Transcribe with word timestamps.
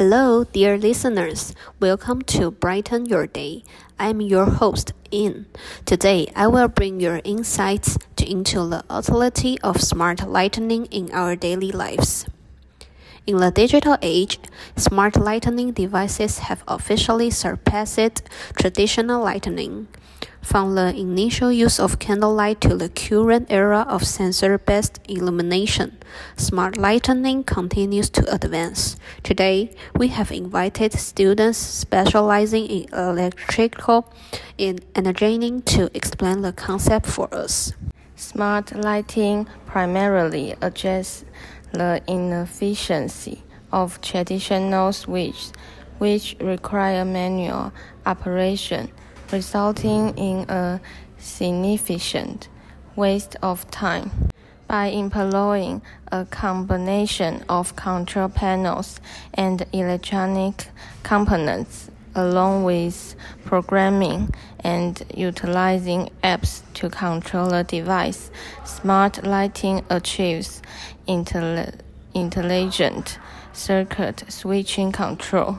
Hello, 0.00 0.44
dear 0.44 0.78
listeners. 0.78 1.54
Welcome 1.78 2.22
to 2.32 2.50
Brighten 2.50 3.04
Your 3.04 3.26
Day. 3.26 3.64
I'm 3.98 4.22
your 4.22 4.46
host, 4.46 4.94
In. 5.10 5.44
Today, 5.84 6.32
I 6.34 6.46
will 6.46 6.68
bring 6.68 7.00
your 7.00 7.20
insights 7.22 7.98
to, 8.16 8.24
into 8.24 8.66
the 8.66 8.82
utility 8.88 9.60
of 9.60 9.82
smart 9.82 10.26
lighting 10.26 10.86
in 10.86 11.10
our 11.12 11.36
daily 11.36 11.70
lives. 11.70 12.24
In 13.26 13.36
the 13.36 13.50
digital 13.50 13.98
age, 14.00 14.38
smart 14.76 15.16
lighting 15.16 15.72
devices 15.72 16.38
have 16.40 16.64
officially 16.66 17.30
surpassed 17.30 18.22
traditional 18.54 19.22
lighting. 19.22 19.88
From 20.42 20.74
the 20.74 20.94
initial 20.96 21.52
use 21.52 21.78
of 21.78 21.98
candlelight 21.98 22.62
to 22.62 22.74
the 22.74 22.88
current 22.88 23.48
era 23.50 23.84
of 23.86 24.06
sensor 24.06 24.56
based 24.56 24.98
illumination, 25.06 25.98
smart 26.36 26.78
lighting 26.78 27.44
continues 27.44 28.08
to 28.10 28.34
advance. 28.34 28.96
Today, 29.22 29.76
we 29.94 30.08
have 30.08 30.32
invited 30.32 30.94
students 30.94 31.58
specializing 31.58 32.66
in 32.66 32.86
electrical 32.94 34.10
engineering 34.58 35.60
to 35.62 35.90
explain 35.94 36.40
the 36.40 36.54
concept 36.54 37.06
for 37.06 37.32
us. 37.34 37.74
Smart 38.20 38.76
lighting 38.76 39.48
primarily 39.64 40.54
addresses 40.60 41.24
the 41.72 42.02
inefficiency 42.06 43.42
of 43.72 43.98
traditional 44.02 44.92
switches, 44.92 45.54
which 45.96 46.36
require 46.38 47.06
manual 47.06 47.72
operation 48.04 48.90
resulting 49.32 50.14
in 50.18 50.44
a 50.50 50.82
significant 51.16 52.50
waste 52.94 53.36
of 53.42 53.68
time. 53.70 54.10
By 54.68 54.88
employing 54.88 55.80
a 56.12 56.26
combination 56.26 57.42
of 57.48 57.74
control 57.74 58.28
panels 58.28 59.00
and 59.32 59.64
electronic 59.72 60.68
components, 61.02 61.90
along 62.14 62.64
with 62.64 63.14
programming 63.44 64.34
and 64.60 65.02
utilizing 65.14 66.10
apps 66.22 66.62
to 66.74 66.90
control 66.90 67.48
the 67.48 67.64
device, 67.64 68.30
smart 68.64 69.24
lighting 69.24 69.84
achieves 69.90 70.62
intelligent 72.14 73.18
circuit 73.52 74.24
switching 74.28 74.92
control. 74.92 75.58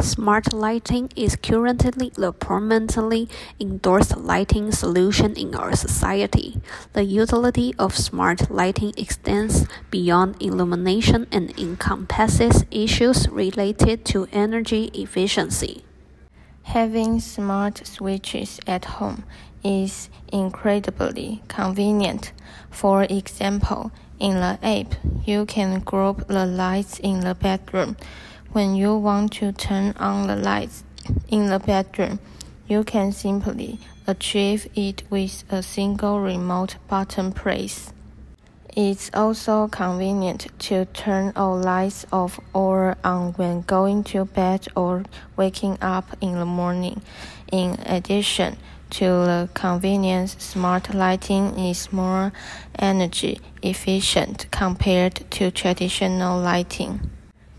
Smart 0.00 0.52
lighting 0.52 1.08
is 1.14 1.36
currently 1.36 2.10
the 2.16 2.32
permanently 2.32 3.28
endorsed 3.60 4.16
lighting 4.16 4.72
solution 4.72 5.34
in 5.36 5.54
our 5.54 5.76
society. 5.76 6.60
The 6.94 7.04
utility 7.04 7.72
of 7.78 7.96
smart 7.96 8.50
lighting 8.50 8.92
extends 8.96 9.68
beyond 9.92 10.42
illumination 10.42 11.28
and 11.30 11.56
encompasses 11.56 12.64
issues 12.72 13.28
related 13.28 14.04
to 14.06 14.26
energy 14.32 14.90
efficiency. 14.94 15.84
Having 16.64 17.20
smart 17.20 17.86
switches 17.86 18.58
at 18.66 18.96
home 18.96 19.22
is 19.62 20.10
incredibly 20.32 21.40
convenient. 21.46 22.32
For 22.68 23.04
example, 23.04 23.92
in 24.18 24.34
the 24.34 24.58
app, 24.60 24.96
you 25.24 25.46
can 25.46 25.78
group 25.80 26.26
the 26.26 26.46
lights 26.46 26.98
in 26.98 27.20
the 27.20 27.36
bedroom 27.36 27.96
when 28.54 28.76
you 28.76 28.96
want 28.96 29.32
to 29.32 29.50
turn 29.50 29.92
on 29.98 30.28
the 30.28 30.36
lights 30.36 30.84
in 31.26 31.48
the 31.48 31.58
bedroom, 31.58 32.20
you 32.68 32.84
can 32.84 33.10
simply 33.10 33.80
achieve 34.06 34.68
it 34.76 35.02
with 35.10 35.42
a 35.50 35.60
single 35.60 36.20
remote 36.20 36.76
button 36.86 37.32
press. 37.32 37.92
It's 38.76 39.10
also 39.12 39.66
convenient 39.66 40.46
to 40.60 40.84
turn 40.84 41.32
all 41.34 41.58
lights 41.58 42.06
off 42.12 42.38
or 42.52 42.96
on 43.02 43.32
when 43.32 43.62
going 43.62 44.04
to 44.04 44.24
bed 44.24 44.68
or 44.76 45.02
waking 45.36 45.76
up 45.82 46.16
in 46.20 46.34
the 46.34 46.46
morning. 46.46 47.02
In 47.50 47.72
addition 47.86 48.56
to 48.90 49.04
the 49.04 49.48
convenience, 49.54 50.36
smart 50.38 50.94
lighting 50.94 51.58
is 51.58 51.92
more 51.92 52.32
energy 52.78 53.40
efficient 53.62 54.46
compared 54.52 55.28
to 55.32 55.50
traditional 55.50 56.38
lighting 56.38 57.10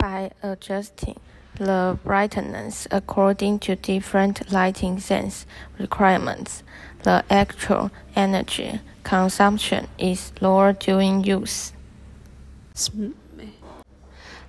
by 0.00 0.30
adjusting 0.42 1.20
the 1.56 1.98
brightness 2.02 2.88
according 2.90 3.58
to 3.58 3.76
different 3.76 4.50
lighting 4.50 4.98
sense 4.98 5.46
requirements. 5.78 6.62
The 7.02 7.24
actual 7.30 7.90
energy 8.16 8.80
consumption 9.04 9.88
is 9.98 10.32
lower 10.40 10.72
during 10.72 11.22
use. 11.22 11.72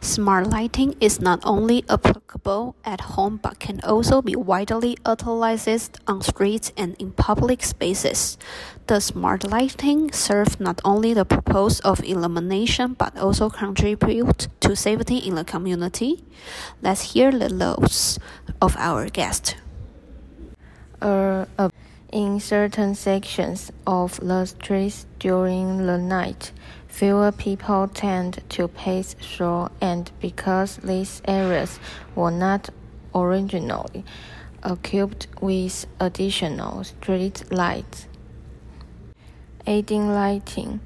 Smart 0.04 0.48
lighting 0.48 0.96
is 1.00 1.22
not 1.22 1.40
only 1.44 1.86
applicable 1.88 2.76
at 2.84 3.02
home 3.02 3.38
but 3.38 3.60
can 3.60 3.80
also 3.82 4.20
be 4.20 4.36
widely 4.36 4.98
utilized 5.08 6.00
on 6.08 6.22
streets 6.22 6.74
and 6.76 6.96
in 6.98 7.12
public 7.12 7.62
spaces. 7.62 8.36
The 8.88 9.00
smart 9.00 9.44
lighting 9.44 10.12
serve 10.12 10.60
not 10.60 10.82
only 10.84 11.14
the 11.14 11.24
purpose 11.24 11.80
of 11.82 12.04
illumination 12.04 12.96
but 12.98 13.16
also 13.16 13.52
contribute 13.52 14.48
to 14.62 14.76
safety 14.76 15.18
in 15.18 15.36
the 15.36 15.46
community. 15.46 16.26
Let's 16.82 17.14
hear 17.14 17.32
the 17.32 17.50
thoughts 17.50 18.18
of 18.60 18.76
our 18.78 19.08
guest. 19.08 19.56
Uh, 21.00 21.46
uh, 21.60 21.70
in 22.12 22.40
certain 22.40 22.94
sections 22.94 23.72
of 23.88 24.20
the 24.20 24.46
streets 24.46 25.06
during 25.20 25.86
the 25.86 25.98
night, 25.98 26.52
fewer 26.88 27.32
people 27.32 27.88
tend 27.88 28.40
to 28.50 28.68
pass 28.68 29.14
through, 29.14 29.70
and 29.80 30.12
because 30.20 30.78
these 30.78 31.22
areas 31.26 31.80
were 32.16 32.32
not 32.32 32.70
originally 33.16 34.04
equipped 34.64 35.28
with 35.40 35.86
additional 36.00 36.84
street 36.84 37.44
lights, 37.52 38.08
aiding 39.66 40.14
lighting 40.14 40.82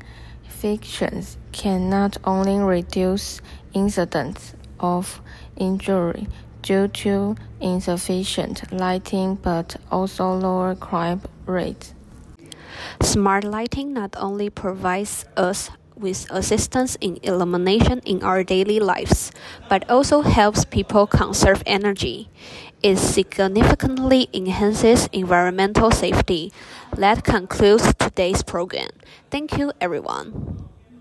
fixtures 0.47 1.38
can 1.52 1.90
not 1.90 2.18
only 2.24 2.57
reduce 2.57 3.42
incidents 3.74 4.53
of 4.80 5.22
injury 5.57 6.28
due 6.66 6.88
to 6.88 7.36
insufficient 7.62 8.74
lighting 8.74 9.36
but 9.36 9.78
also 9.92 10.34
lower 10.34 10.74
crime 10.74 11.22
rates. 11.46 11.94
Smart 13.02 13.44
lighting 13.44 13.94
not 13.94 14.16
only 14.18 14.50
provides 14.50 15.25
us 15.38 15.70
with 15.96 16.25
assistance 16.31 16.98
in 17.00 17.20
illumination 17.22 18.00
in 18.00 18.22
our 18.24 18.44
daily 18.44 18.80
lives, 18.80 19.31
but 19.70 19.90
also 19.90 20.22
helps 20.22 20.66
people 20.66 21.08
conserve 21.08 21.62
energy. 21.66 22.30
It 22.81 22.98
significantly 22.98 24.28
enhances 24.34 25.08
environmental 25.14 25.92
safety. 25.92 26.52
That 26.98 27.24
concludes 27.24 27.94
today's 27.96 28.44
program. 28.44 28.90
Thank 29.30 29.58
you, 29.58 29.72
everyone. 29.80 30.55